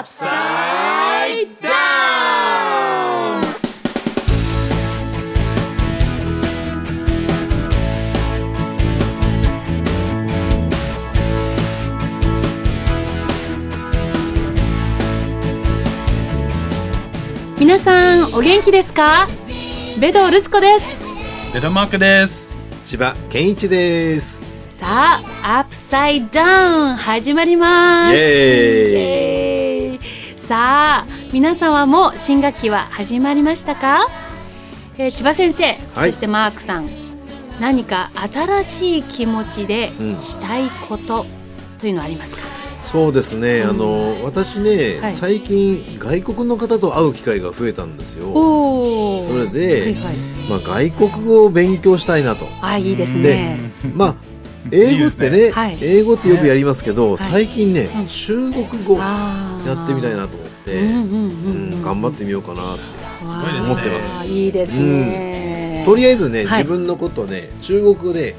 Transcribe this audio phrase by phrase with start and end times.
[0.00, 1.70] Upside Down!
[17.58, 19.28] 皆さんお元気ですか？
[20.00, 21.04] ベドルツコです。
[21.52, 22.56] ベドマークです。
[22.86, 24.42] 千葉健一です。
[24.66, 28.14] さあアップサイダウン始まります。
[28.14, 28.92] イエーイ。
[28.92, 29.39] イエーイ
[30.50, 34.08] さあ皆様も新学期は始まりましたか、
[34.98, 36.10] えー千葉先生、はい。
[36.10, 36.90] そしてマークさん
[37.60, 41.24] 何か新しい気持ちでうんしたいこと
[41.78, 42.42] というのはありますか、
[42.82, 45.12] そうですね、あの私ね、はい。
[45.12, 48.32] 最近外国の方と会う機会が増えたんですよ。
[48.32, 50.14] それで、はいはい、
[50.50, 52.44] まあ、外国語を勉強したいなと。
[52.60, 53.60] あいいですね。
[53.94, 54.14] まあ
[54.72, 55.78] 英語ってねはい。
[55.80, 57.18] 英語ってよくやりますけど、はい。
[57.18, 58.06] 最近ね、うん。
[58.06, 60.39] 中国語やってみたいなと
[60.72, 61.72] 思って、うんうんうん。
[61.74, 62.82] うん頑張ってみようかなって
[63.24, 64.16] 思ってます。
[64.16, 66.58] わあいいですね、とりあえずね、はい。
[66.62, 68.36] 自分のことね中国語で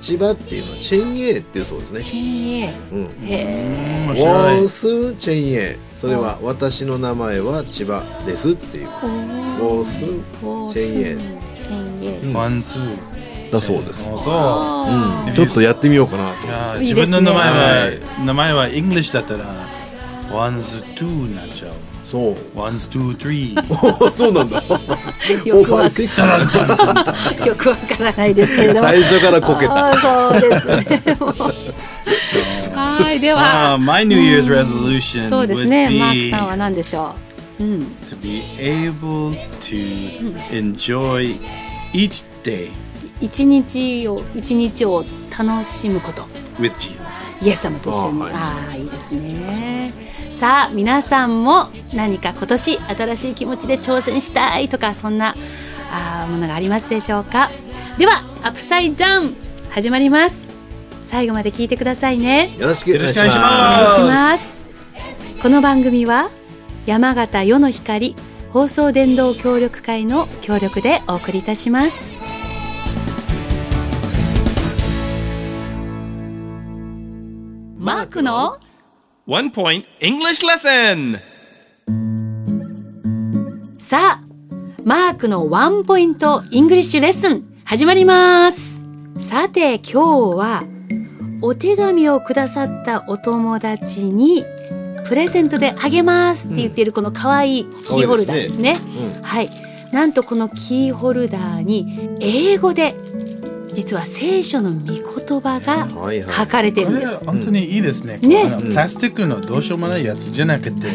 [0.00, 2.00] 千葉っていうのはチェンイエーっていうそうですね。
[2.02, 3.08] チェンエうん。
[3.26, 4.64] へ面ウォ白い。
[4.64, 4.68] ー。
[4.68, 5.98] スチェンイエー。
[5.98, 8.88] それは私の名前は千葉ですっていう。
[8.88, 9.84] ーウォー。
[9.84, 11.16] スチチェンイエ
[11.60, 12.32] チェンエうん。
[12.32, 12.96] ワンツー。
[13.50, 16.34] だそうです、あそあうん、ちょっとやってみようかな
[16.74, 16.80] と。
[16.80, 17.54] 自分の名前は、
[17.86, 19.44] は名前は English だったら、
[20.32, 21.72] ones、two になっちゃう。
[22.04, 24.10] そう ones、two、three。
[24.12, 24.60] そうなんだ。
[24.62, 26.46] ーよくわ4 5
[27.38, 28.80] 6よくわからないですけれども。
[28.80, 29.92] 最初からこけた。
[29.94, 31.16] そうですね。
[32.74, 35.90] はいでは、Uh, my New Year's resolution そうですね。
[35.90, 37.14] マークさんは何でしょ
[37.58, 41.38] う、うん、to be able to enjoy
[41.92, 42.70] each day
[43.20, 45.04] 一日を一日を
[45.36, 46.26] 楽しむこと。
[46.58, 47.36] with Jesus.
[47.42, 48.22] イエス様と一緒に。
[48.24, 50.07] ああいいですね
[50.38, 55.34] さあ皆さんも何か今年新しい気持ちで挑戦したいとかそんな
[55.90, 57.50] あーものがありますでしょうか？
[57.98, 59.36] ではアップサイダウン
[59.70, 60.48] 始まります。
[61.02, 62.56] 最後まで聞いてくださいね。
[62.56, 63.48] よろしくお願いしよろしくお願
[63.80, 64.62] いますしお願いします。
[65.42, 66.30] この番組は
[66.86, 68.14] 山形世の光
[68.52, 72.12] 放送伝道協力会の協力でお送りいたします。
[77.76, 78.60] マークの
[79.28, 81.20] One point English lesson!
[83.78, 84.24] さあ
[84.86, 88.82] マークのワンポイントイングリッシュレッスン始まります
[89.18, 89.98] さて今日
[90.34, 90.62] は
[91.42, 94.46] お手紙をくださったお友達に
[95.06, 98.76] プレゼントであげますって言っているこの可愛いキーホルダーですね。
[99.22, 99.50] はい。
[99.92, 102.94] なんとこのキーホルダーに英語で
[103.78, 105.86] 実は聖書の御言葉が
[106.32, 107.24] 書かれてるんです。
[107.24, 108.18] 本当にいいですね。
[108.18, 108.52] ね。
[108.60, 110.88] プラスチックのどうしようもないやつじゃなくて、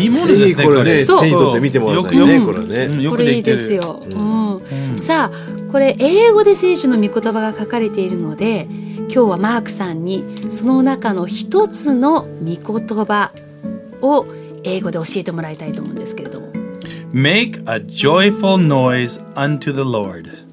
[0.00, 0.64] いいものですね。
[0.64, 1.20] これねそう。
[1.22, 3.10] 手に取って見てもらいたいよくねこれね。
[3.10, 4.00] これいいくできてるですよ。
[4.08, 4.96] うん。
[4.96, 13.32] さあこれ英語で聖書の御言葉が書かれているので今日はマークさんにその中の一つの御言葉
[14.02, 14.24] を
[14.62, 16.46] 英語で教えてもらいたいと思うんですけれども。
[17.12, 20.43] Make a joyful noise unto the Lord.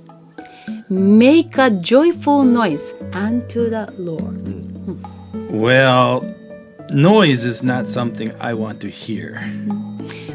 [0.90, 4.42] Make a joyful noise unto the Lord
[5.50, 6.22] Well,
[6.90, 9.40] noise is not something I want to hear.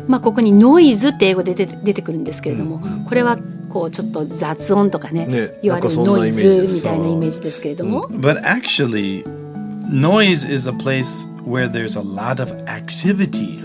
[0.08, 3.38] まあここにノイズって英語で出て出てくるんですけれどもこれは
[3.70, 9.24] こうちょっと雑音とかねね言われるなんかそんなノイイメージですズみたいなイメージですけれども But actually,
[9.90, 13.65] noise is a place where there's a lot of activity.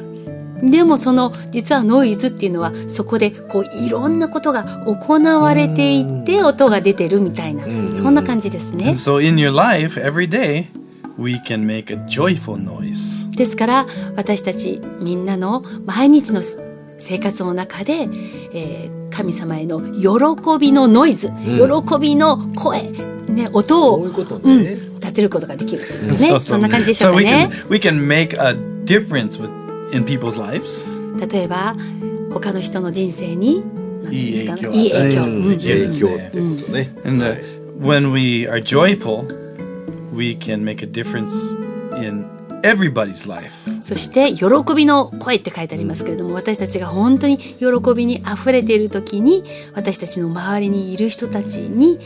[0.61, 7.63] でもその実はノイズっていうのはそこでこういろんなことが行われていって音が出てるみたいな
[7.95, 8.91] そんな感じですね。
[8.91, 10.67] So in your life, every day,
[11.17, 13.29] we can make a joyful noise.
[13.35, 16.41] ですから私たちみんなの毎日の
[16.97, 18.07] 生活の中で、
[18.53, 22.83] えー神様への喜びのノイズ、喜びの声、
[23.27, 27.69] ね、音をそういうんね、立てることができる、 ね、そんな感じでしょう so か we ね can。
[27.69, 28.55] we can make a
[28.85, 29.49] difference with,
[29.91, 30.87] in people's lives.
[31.27, 31.75] 例えば
[32.33, 33.63] 他の人の人生に
[34.09, 35.45] いいい影響いい影響、うん。
[35.47, 35.57] うん。
[35.57, 39.25] 影響ってことね、And uh, はい when we are joyful,
[40.13, 41.33] we can make a difference
[41.97, 42.25] in
[42.61, 43.51] everybody's life.
[43.81, 44.45] そして喜
[44.75, 47.65] びの声って書いてありますけれども、私たちが本当に喜
[47.95, 49.43] びにあふれている時に
[49.73, 51.99] 私たちの周りにいる人たちに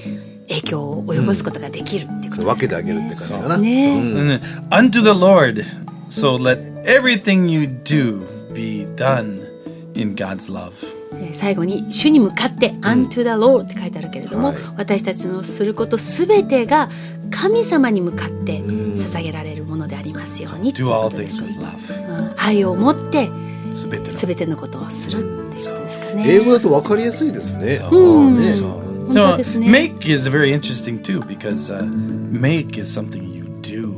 [0.47, 2.45] 影響を及ぼすことができるっていうことですね。
[2.45, 4.41] 分けてあげるって感じかな、ね。
[4.69, 5.84] Unto the Lord.
[6.15, 9.45] So let everything you do be done
[9.95, 10.71] in God's love.
[11.11, 14.57] えー最後に主に向かって「unto the Lord」って書いてあるけれども、はい。
[14.77, 16.89] 私たちのすることすべてが
[17.29, 18.93] 神様に向かってうん。
[18.93, 20.89] 捧げられるものでありますように Do
[22.37, 23.29] 愛を持って
[23.73, 24.11] すべての。
[24.11, 26.23] すべてのことをするっていうことですかね。
[26.27, 27.81] 英語だと分かりやすいですね。
[27.91, 28.29] う。
[28.29, 28.37] ん。
[28.37, 28.53] ね。
[28.53, 28.69] そう。
[29.07, 29.67] 本当ですね。
[29.67, 31.83] Make is very interesting too because uh,
[32.31, 33.34] make is something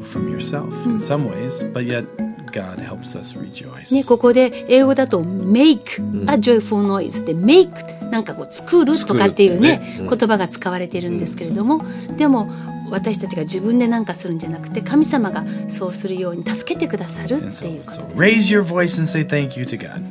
[0.07, 2.05] from yourself in some ways, but yet
[2.51, 3.93] God helps us rejoice.
[3.93, 7.69] ね、ここで英語だと make a joyful noise で make
[8.09, 11.83] なんかこう作るとかっていうね言葉が使われているんですけれども、
[12.17, 12.49] でも
[12.89, 20.01] 私たちが自分で何かするんじゃなくて神様がそうするように助けてくださるって so, いうこと so です、raise your voice and say thank you to God.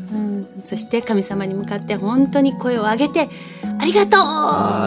[0.57, 3.29] うん、そして神様に向かって本当に声を上げて
[3.79, 4.17] ありがと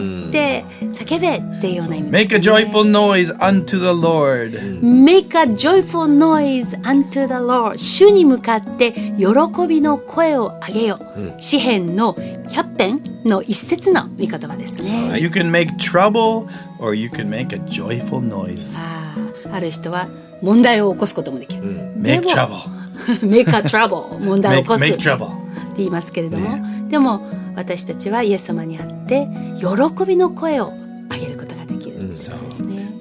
[0.01, 4.81] うって叫べっていうような意味です Make a joyful noise unto the Lord.
[4.81, 10.99] Make a joyful noise unto the Lord 主に向かって喜びの声を上げよ、
[11.37, 16.47] 詩篇の100編の一節の御言葉ですね、You can make trouble
[16.79, 18.75] or you can make a joyful noise.
[18.77, 19.15] あ
[19.51, 20.07] あある人は
[20.41, 21.61] 問題を起こすこともできる、
[22.01, 22.79] で Make も trouble.
[23.21, 25.48] make a trouble 問題を Make, 起こす make って trouble.
[25.79, 26.57] 言いますけれども、
[26.89, 27.21] でも
[27.55, 29.27] 私たちはイエス様にあって
[29.59, 30.71] 喜びの声を
[31.11, 32.35] 上げることができるんですね、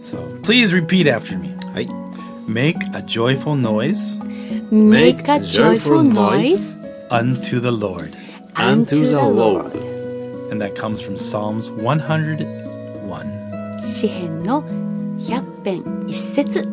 [0.05, 1.55] So please repeat after me.
[1.75, 1.89] はい。
[2.49, 4.19] Make a joyful noise
[4.73, 6.77] Make a joyful noise
[7.11, 8.17] unto the Lord.
[8.55, 9.77] unto the Lord
[10.51, 13.79] And that comes from Psalms 101.
[13.79, 14.63] 詩編の
[15.19, 16.67] 100編一節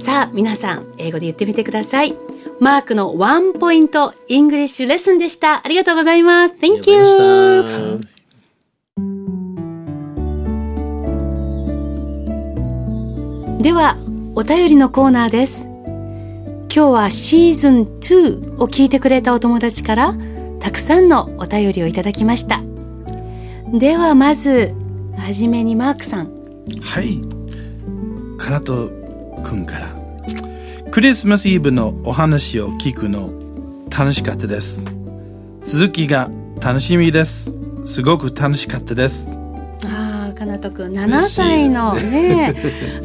[0.00, 2.16] さあ皆さん英語で言ってみてください。
[2.58, 5.60] マークのワンポイントイングリッシュレッスンでした。
[5.62, 6.54] ありがとうございます。
[6.54, 8.00] Thank you
[13.62, 13.98] では
[14.34, 15.66] お便りのコーナーです。
[16.74, 20.14] 今日はシーズン2を聞いてくれたお友達から
[20.60, 22.62] たくさんのお便りをいただきました。
[23.74, 24.74] ではまず
[25.18, 26.32] はじめにマークさん。
[26.80, 27.20] はい。
[28.38, 28.99] かなと
[29.50, 29.88] くんから。
[30.92, 33.30] クリスマスイブのお話を聞くの
[33.90, 34.86] 楽しかったです。
[35.64, 36.30] 続きが
[36.60, 37.52] 楽しみです。
[37.84, 39.32] すごく楽しかったです。
[39.86, 42.54] ああ、かなとくん、7歳のね、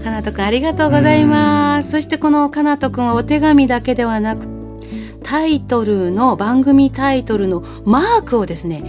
[0.04, 1.92] かなとくんありがとうございます。
[1.92, 4.48] そしてこのかなとくんはお手紙だけではなく、
[5.24, 8.84] タイトルの、番組タイトルのマークをですね、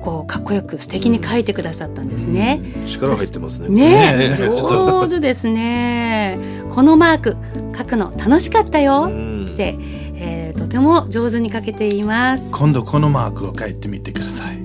[0.00, 2.60] こう、かっこよく素敵に書いてくださったんですね。
[2.86, 3.68] 力入ってますね。
[3.68, 6.38] ね上手ですね。
[6.70, 7.36] このマーク、
[7.76, 9.76] 書くの楽しかったようんって、
[10.14, 12.50] えーとても上手に書けています。
[12.52, 14.58] 今度このマークを書いてみてください。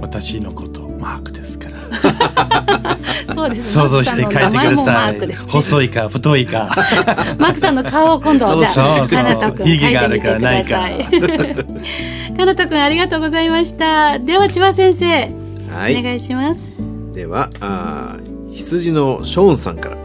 [0.00, 1.71] 私のことマークですから。
[3.34, 3.72] そうです。
[3.74, 5.48] 想像して書いてくだマークさいークです。
[5.48, 6.68] 細いか太いか。
[7.38, 9.68] マークさんの顔を今度じゃあかなとくん書いてみてください。
[9.68, 10.76] ひげがあるからないか
[12.36, 14.18] かなとくんありがとうございました。
[14.18, 15.30] では千葉先生、
[15.70, 15.98] はい。
[15.98, 16.74] お願いします。
[17.14, 19.96] ではあー羊のショーンさんから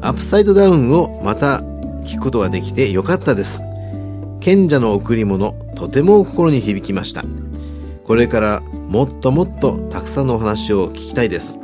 [0.00, 1.58] アップサイドダウンをまた
[2.04, 3.60] 聞くことができてよかったです
[4.40, 7.24] 賢者の贈り物とても心に響きました
[8.04, 11.58] これからもっともっとたくさんのお話を聞きたいです。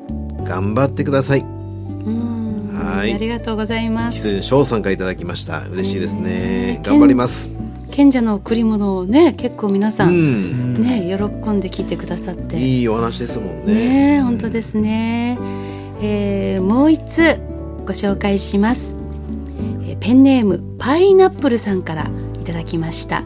[0.44, 1.40] 頑張ってください。
[1.40, 2.70] うん。
[2.74, 3.14] はい。
[3.14, 4.18] ありがとうございます。
[4.18, 5.60] 羊のショーンさんからいただきました。
[5.68, 6.22] 嬉しいですね。
[6.22, 7.48] ね頑張ります。
[7.90, 10.82] 賢者の贈り物をね、結構皆さ、うんん。
[10.82, 12.56] ね、喜んで聞いてくださって。
[12.56, 13.74] いいお話ですもんね。
[13.74, 15.38] ねえ本当ですね、
[16.00, 17.40] えーもう一つ
[17.86, 18.94] ご紹介します、
[19.86, 22.10] えーペンネームパイナップルさんから
[22.40, 23.22] いただきました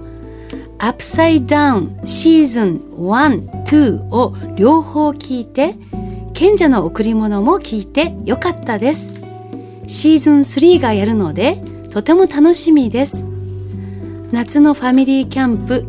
[0.78, 5.75] アップサイダウンシーズン1、2を両方聞いて
[6.35, 9.14] 賢者の贈り物も聞いてよかったです。
[9.87, 11.56] シーズン3がやるので
[11.90, 13.25] とても楽しみです。
[14.33, 15.87] 夏のファミリーキャンプ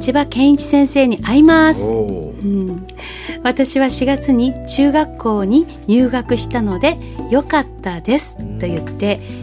[0.00, 1.90] 千葉健一先生に会います。
[1.90, 2.86] うん。
[3.42, 6.96] 私は4月に中学校に入学したので
[7.30, 8.38] よかったです。
[8.58, 9.41] と言って、えー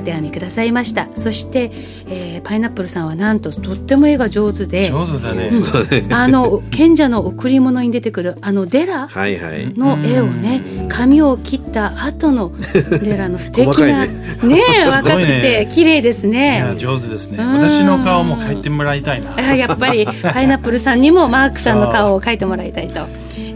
[0.00, 1.08] お手紙くださいました。
[1.14, 1.70] そして、
[2.08, 5.50] えーパイナップルさんはなんととっても絵が上手で上手だね。
[6.10, 9.72] あの賢者の贈り物に出てくるあのデラはいはい。
[9.74, 12.50] の絵をね髪を切った後の
[13.02, 14.08] デラの素敵なね。
[14.42, 17.38] ねえ 若くてね綺麗ですいねや上手ですね。
[17.38, 19.34] うん私の顔も描いてもらいたいな。
[19.36, 23.06] あやっぱり パイナップルさんにもマークさんの顔を描いてもらいたいと、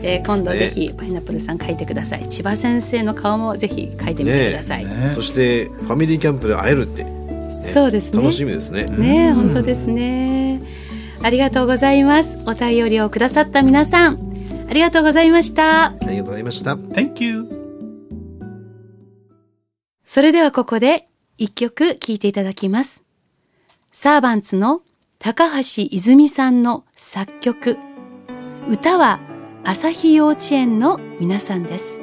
[0.06, 2.28] えー今度ぜひパイナップルさん描いてください。
[2.28, 8.20] 千葉先生の顔もぜひ描いてみてください、ねそしてファミリーキャンプで会えるって、ねそうですね。
[8.20, 8.84] 楽しみですね。
[8.84, 10.60] ねえ本当ですね。
[11.22, 12.36] ありがとうございます。
[12.46, 14.18] お便りをくださった皆さん。
[14.68, 15.86] ありがとうございました。
[15.86, 16.74] ありがとうございました。
[16.74, 17.46] Thank you.
[20.04, 21.08] それではここで
[21.38, 23.02] 一曲聴いていただきます。
[23.90, 24.82] サーバンツの
[25.18, 27.78] 高橋泉さんの作曲。
[28.68, 29.20] 歌は
[29.66, 31.98] 朝日幼稚園の皆さんです。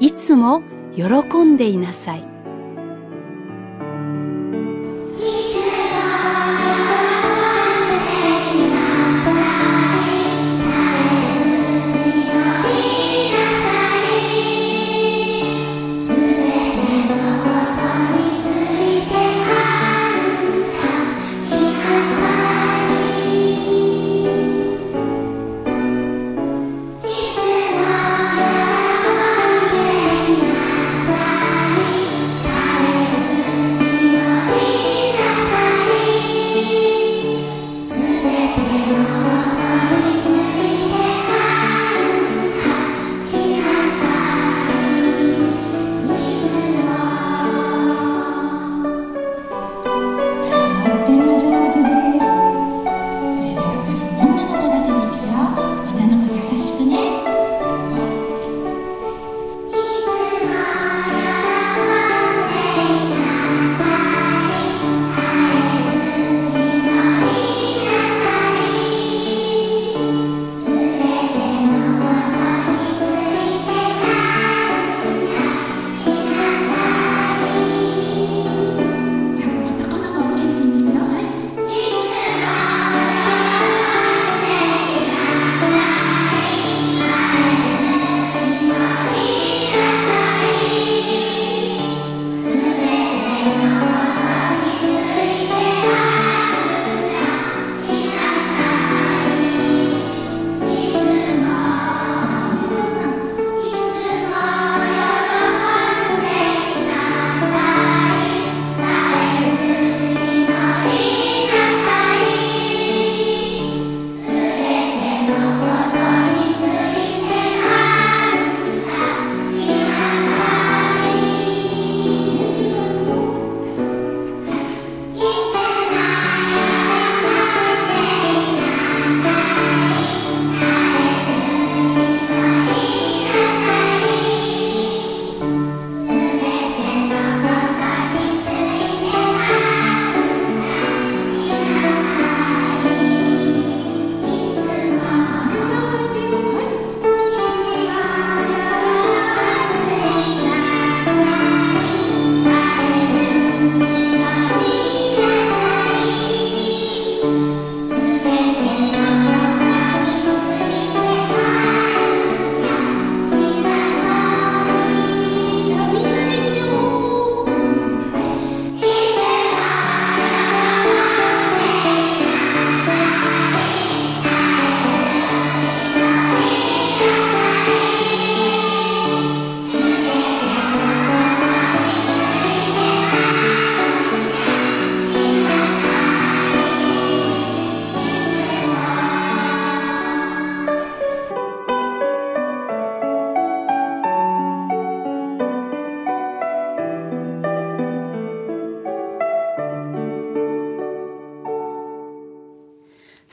[0.00, 0.62] いつも
[0.96, 2.35] 喜んでいなさい。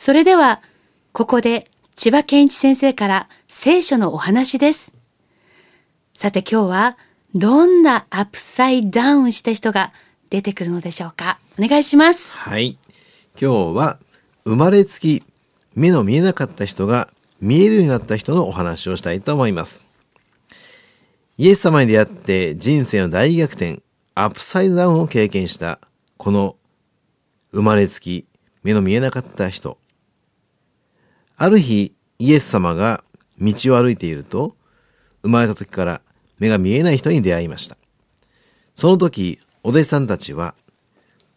[0.06, 0.62] それでは、
[1.14, 4.94] ここで千葉健一先生から聖書のお話です。
[6.14, 6.98] さて今日は、
[7.34, 9.94] どんな upside down した人が
[10.30, 11.40] 出てくるのでしょうか？
[11.58, 12.38] お願いします。
[12.38, 12.78] はい。
[13.42, 13.98] 今日は、
[14.44, 15.24] 生まれつき
[15.74, 17.08] 目の見えなかった人が
[17.40, 19.86] 見えるようになった人のお話をしたいと思います。
[21.38, 23.82] イエス様に出会って人生の大逆転、
[24.16, 25.80] upside down を経験した、
[26.18, 26.58] この
[27.54, 28.26] 生まれつき
[28.64, 29.78] 目の見えなかった人。
[31.38, 33.04] ある日、イエス様が
[33.40, 34.56] 道を歩いていると、
[35.24, 36.02] 生まれた時から
[36.40, 37.78] 目が見えない人に出会いました。
[38.76, 40.56] その時、お弟子さんたちは、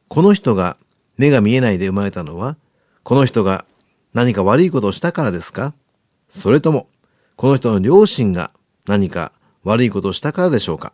[0.09, 0.77] この人が
[1.17, 2.57] 目が見えないで生まれたのは、
[3.03, 3.65] この人が
[4.13, 5.75] 何か悪いことをしたからですか？
[6.29, 6.89] それとも、
[7.37, 8.51] この人の両親が
[8.87, 9.33] 何か
[9.65, 10.93] 悪いことをしたからでしょうか？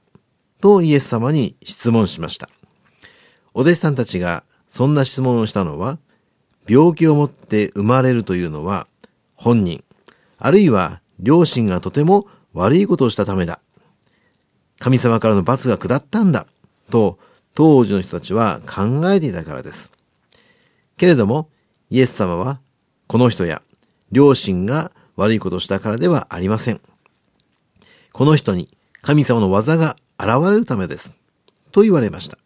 [0.60, 2.48] とイエス様に質問しました。
[3.54, 5.98] お弟子さんたちがそんな質問をしたのは、
[6.68, 8.86] 病気を持って生まれるというのは、
[9.36, 9.84] 本人、
[10.38, 13.60] あるいは両親がとても悪いことをしたためだ。
[14.78, 16.46] 神様からの罰が下ったんだ。
[16.90, 17.18] と、
[17.54, 19.92] 当時の人たちは考えていたからです。
[20.96, 21.48] けれども、
[21.90, 22.60] イエス様は、
[23.06, 23.62] この人や
[24.10, 26.80] 両親が悪いことをしたからではありません。
[28.12, 28.68] この人に
[29.00, 31.14] 神様の技が現れるためです。
[31.72, 32.38] と言われました。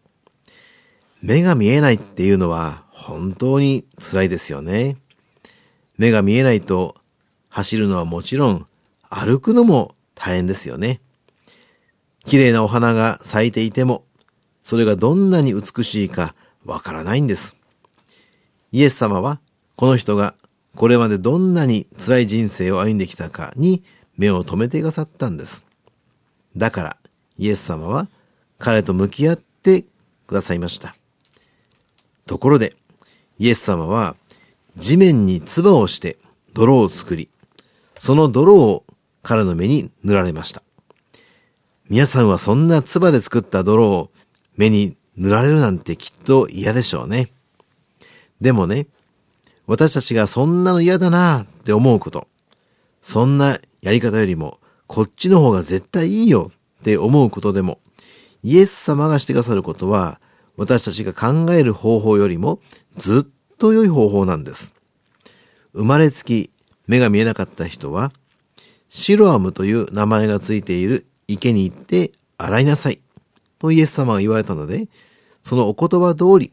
[1.23, 4.97] 目が見えないっていうのは本当に辛いですよね。
[5.99, 6.97] 目が見えないと
[7.49, 8.67] 走るのはもちろん
[9.09, 11.00] 歩くのも大変ですよね。
[12.25, 14.05] 綺麗なお花が咲いていても
[14.62, 16.35] それがどんなに美しいか
[16.65, 17.57] わからないんです。
[18.73, 19.41] イエス様は
[19.76, 20.35] この人が
[20.75, 23.85] これまでどんなに辛い人生を歩んできたかに
[24.19, 25.65] 目を留めてくださったんです。
[26.57, 26.97] だから
[27.38, 28.09] イエス様は
[28.59, 29.85] 彼と向き合って
[30.26, 30.95] くださいました。
[32.26, 32.75] ところで、
[33.38, 34.17] イエス様は
[34.76, 36.18] 地面に唾をして
[36.52, 37.28] 泥を作り、
[37.99, 38.85] その泥を
[39.23, 40.62] 彼の目に塗られました。
[41.88, 44.11] 皆さんはそんな唾で作った泥を
[44.56, 47.30] 目に塗られるなんてきっと嫌でしょうね。
[48.40, 48.87] でもね、
[49.66, 52.28] 私たちがそんなの嫌だなって思うこと、
[53.02, 57.78] そんなやり方よりもこっちの方が絶対いいよって思うことでも、
[58.42, 60.21] イエス様がしてくださることは、
[60.56, 62.61] 私たちが考える方法よりも
[62.97, 64.72] ずっと良い方法なんです。
[65.72, 66.50] 生まれつき
[66.86, 68.12] 目が見えなかった人は、
[68.88, 73.00] シロアムという名前がついている池に行って洗いなさい
[73.58, 74.88] とイエス様が言われたので、
[75.42, 76.52] そのお言葉通り、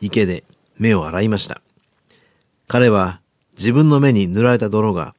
[0.00, 0.44] 池で
[0.78, 1.62] 目を洗いました。
[2.68, 3.20] 彼は
[3.56, 5.14] 自分の目に塗られた泥が、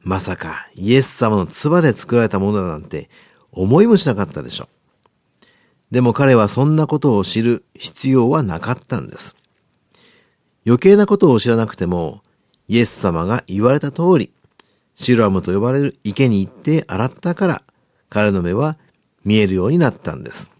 [0.00, 3.10] まさかイエス様の唾で作られたものだなんて
[3.50, 4.68] 思いもしなかったでしょう。
[5.90, 9.34] でも彼はそんなことを知る必要はなかったんです。
[10.66, 12.22] 余計なことを知らなくても、
[12.66, 14.32] イエス様が言われた通り、
[14.96, 17.62] シロアムと呼ばれる池に行って洗ったから、
[18.08, 18.76] 彼の目は
[19.24, 20.50] 見えるようになったんです。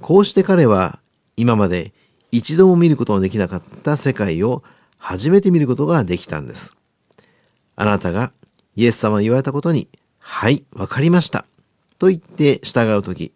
[0.00, 1.00] こうして彼は
[1.36, 1.92] 今まで
[2.32, 4.62] 一度も見ることのできなかった世界を
[4.98, 6.74] 初めて見ることができたんです。
[7.76, 8.32] あなたが
[8.76, 11.46] イエス様に言われたことに、はい、わかりました。
[11.98, 13.32] と言って従うとき、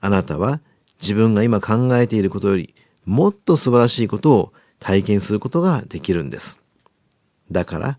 [0.00, 0.60] あなたは
[1.00, 6.58] 自分が今考えていることよりもっと素晴らしいことを体験することができるんです。
[7.50, 7.98] だから、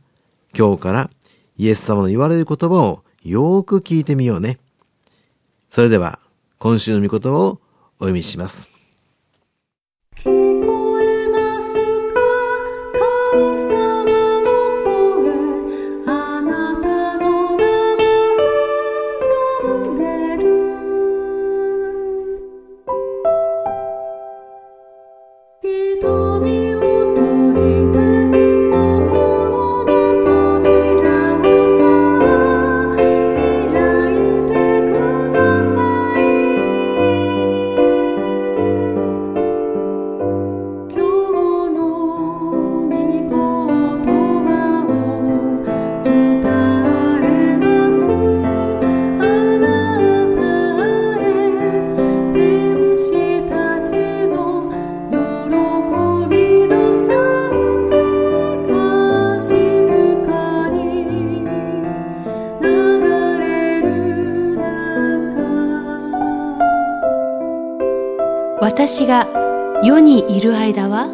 [0.57, 1.09] 今日から
[1.57, 4.59] イエス様の言われる言葉をよーく聞いてみようね。
[5.69, 6.19] それでは、
[6.59, 7.61] 今週の御言葉を
[7.99, 8.69] お読みします。
[68.93, 69.25] 私が
[69.83, 71.07] 世にいる間は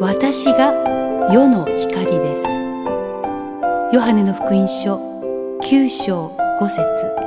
[0.00, 0.72] 私が
[1.32, 2.42] 世の光です。
[3.92, 4.96] ヨハネの福音書
[5.62, 7.19] 9章5節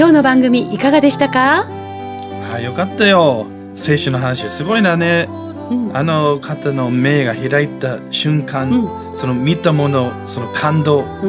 [0.00, 1.66] 今日の番組いかがでしたか？
[1.66, 3.46] はい、よかったよ。
[3.74, 11.26] 聖書の話すごいなね、うん、あの方の目が開いた瞬間、うん、その見たものその感動、う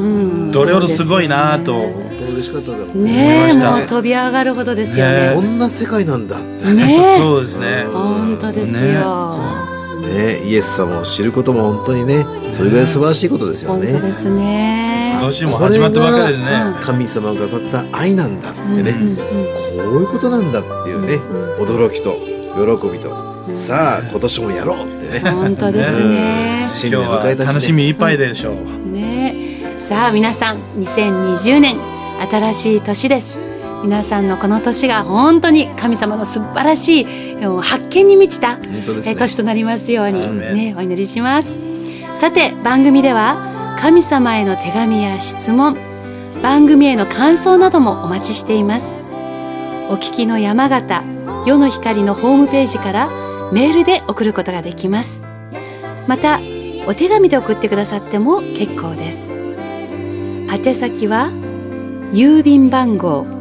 [0.48, 1.94] ん、どれほどすごいなと、ね、
[2.32, 5.32] 嬉しかっただろうねえもう飛び上がるほどですよね。
[5.32, 7.84] ねこんな世界なんだねそうですね。
[7.92, 9.71] 本当ですよ、ね、
[10.46, 13.92] イエス様を知ることも本当にねそれぐらい素晴らしいことですよね。
[13.92, 15.12] 本当ですね。
[15.14, 16.76] 今年も始まったばかりでね。
[16.82, 21.18] 神様が飾った愛なんだってね、こういうことなんだっていうね、
[21.60, 22.18] 驚きと
[22.56, 23.32] 喜びと。
[23.52, 25.32] さあ今年もやろうってね。
[25.32, 26.64] 本当ですね。
[26.74, 28.92] 新年今日は迎えたし、ね、楽しみいっぱいでしょう。
[28.92, 29.22] ね。
[29.80, 31.76] さあ皆さん2020年
[32.30, 33.51] 新しい年です
[33.84, 37.06] 皆さんのこの年が本当に神様の素晴らしい
[37.62, 38.86] 発見に満ちた、ね。
[39.06, 41.58] え年となりますようにねお祈りします。
[42.15, 45.78] さて番組では神様への手紙や質問
[46.44, 48.96] 番組への感想などもお待ちしています。
[49.89, 51.04] お聞きの山形
[51.46, 53.10] 世の光のホームページから
[53.52, 55.24] メールで送ることができます。
[56.08, 56.39] また
[56.88, 59.34] お手紙で送ってくださっても結構です。
[60.54, 61.30] 宛先は
[62.12, 63.40] 郵便番号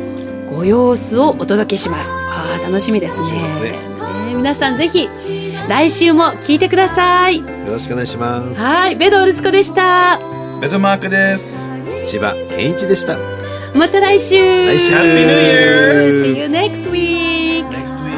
[0.50, 2.12] ご様子をお届けします。
[2.28, 3.32] あー楽しみですね。
[3.32, 3.72] ね。
[3.72, 3.90] ね
[4.36, 5.10] 皆さんぜひ
[5.70, 7.42] 来週も聞いてください。
[7.42, 8.60] よろしくお願いします。
[8.60, 10.20] はいベドウルツコでした。
[10.60, 11.62] ベトマークです。
[12.08, 13.20] 千葉健一でした。
[13.76, 14.66] また来週。
[14.66, 14.94] 来週。
[14.96, 16.24] Happy New Year!
[16.24, 17.66] See you next week.
[17.70, 18.10] Next week.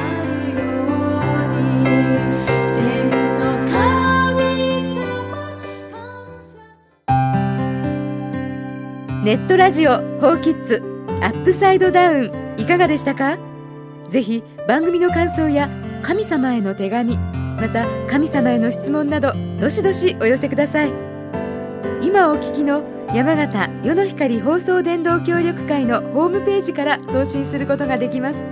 [9.26, 10.82] ネットラジオホーキッズ
[11.22, 13.38] アップサイドダウンいかがでしたか？
[14.08, 15.70] ぜひ番組の感想や
[16.02, 17.20] 神様への手紙
[17.62, 20.92] また神様への質問などどしどしお寄せください。
[22.02, 28.44] 今お聞きの山形世の光放送伝道協力会のホームページから送信することができます。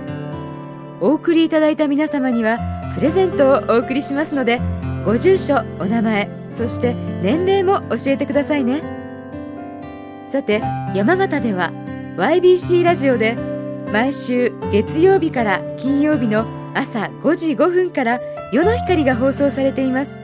[1.00, 2.60] お送りいただいた皆様には
[2.94, 4.60] プレゼントをお送りしますので
[5.04, 8.80] ご住所お名前そして年齢も教えてくださいね。
[10.28, 10.62] さて
[10.94, 11.72] 山形では
[12.16, 13.34] YBC ラジオで
[13.92, 18.20] 毎週月曜日から金曜日の朝5時5分から
[18.52, 20.18] 夜の光が放送されています。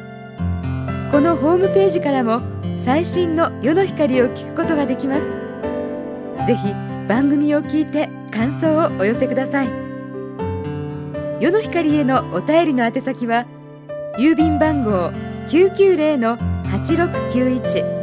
[1.12, 2.42] このホームページからも
[2.78, 5.28] 最新の夜の光を聞くことができます。
[6.46, 6.74] ぜひ
[7.08, 9.68] 番組を聞いて感想をお寄せください。
[11.40, 13.46] 夜の光へのお便りの宛先は
[14.18, 15.12] 郵便番号
[15.48, 17.96] 990-8691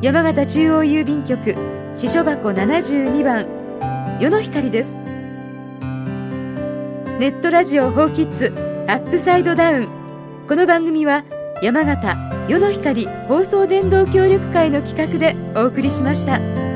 [0.00, 1.54] 山形中央郵便局
[1.94, 3.46] 支所箱72番。
[4.20, 4.96] 世の光です。
[7.18, 9.88] ネットラジオホーキッズップサイドダウン
[10.48, 11.24] この番組は
[11.62, 12.16] 山形
[12.48, 16.67] 世の光放送電動協力会の企画でお送りしました。